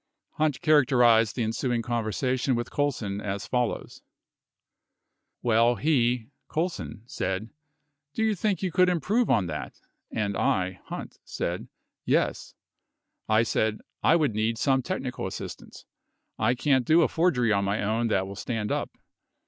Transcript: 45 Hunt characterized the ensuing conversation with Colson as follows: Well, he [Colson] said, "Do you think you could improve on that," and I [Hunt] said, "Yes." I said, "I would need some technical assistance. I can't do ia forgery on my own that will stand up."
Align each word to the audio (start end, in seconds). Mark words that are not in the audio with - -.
45 0.37 0.37
Hunt 0.39 0.61
characterized 0.61 1.35
the 1.35 1.43
ensuing 1.43 1.83
conversation 1.83 2.55
with 2.55 2.71
Colson 2.71 3.21
as 3.21 3.45
follows: 3.45 4.01
Well, 5.43 5.75
he 5.75 6.31
[Colson] 6.47 7.03
said, 7.05 7.51
"Do 8.15 8.23
you 8.23 8.33
think 8.33 8.63
you 8.63 8.71
could 8.71 8.89
improve 8.89 9.29
on 9.29 9.45
that," 9.45 9.79
and 10.09 10.35
I 10.35 10.79
[Hunt] 10.85 11.19
said, 11.23 11.67
"Yes." 12.03 12.55
I 13.29 13.43
said, 13.43 13.79
"I 14.01 14.15
would 14.15 14.33
need 14.33 14.57
some 14.57 14.81
technical 14.81 15.27
assistance. 15.27 15.85
I 16.39 16.55
can't 16.55 16.87
do 16.87 17.01
ia 17.03 17.07
forgery 17.07 17.53
on 17.53 17.63
my 17.63 17.83
own 17.83 18.07
that 18.07 18.25
will 18.25 18.35
stand 18.35 18.71
up." 18.71 18.89